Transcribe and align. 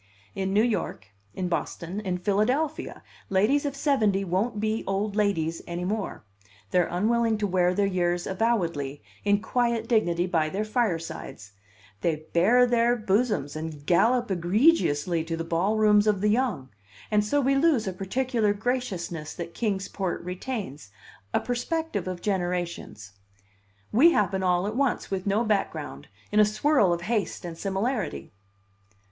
In 0.33 0.51
New 0.51 0.63
York, 0.63 1.09
in 1.35 1.47
Boston, 1.47 1.99
in 1.99 2.17
Philadelphia, 2.17 3.03
ladies 3.29 3.67
of 3.67 3.75
seventy 3.75 4.23
won't 4.25 4.59
be 4.59 4.83
old 4.87 5.15
ladies 5.15 5.61
any 5.67 5.85
more; 5.85 6.23
they're 6.71 6.87
unwilling 6.87 7.37
to 7.37 7.45
wear 7.45 7.71
their 7.75 7.85
years 7.85 8.25
avowedly, 8.25 9.03
in 9.23 9.43
quiet 9.43 9.87
dignity 9.87 10.25
by 10.25 10.49
their 10.49 10.65
firesides; 10.65 11.51
they 12.01 12.25
bare 12.33 12.65
their 12.65 12.95
bosoms 12.95 13.55
and 13.55 13.85
gallop 13.85 14.31
egregiously 14.31 15.23
to 15.23 15.37
the 15.37 15.43
ball 15.43 15.77
rooms 15.77 16.07
of 16.07 16.21
the 16.21 16.29
young; 16.29 16.69
and 17.11 17.23
so 17.23 17.39
we 17.39 17.53
lose 17.53 17.85
a 17.87 17.93
particular 17.93 18.53
graciousness 18.53 19.35
that 19.35 19.53
Kings 19.53 19.87
Port 19.87 20.23
retains, 20.23 20.89
a 21.31 21.39
perspective 21.39 22.07
of 22.07 22.23
generations. 22.23 23.11
We 23.91 24.13
happen 24.13 24.41
all 24.41 24.65
at 24.65 24.75
once, 24.75 25.11
with 25.11 25.27
no 25.27 25.43
background, 25.43 26.07
in 26.31 26.39
a 26.39 26.43
swirl 26.43 26.91
of 26.91 27.01
haste 27.01 27.45
and 27.45 27.55
similarity. 27.55 28.31